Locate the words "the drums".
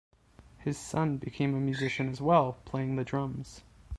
2.95-3.61